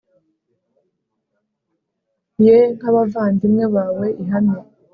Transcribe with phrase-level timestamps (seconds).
[2.43, 4.57] yeee nk'abavandimwe bawe ihame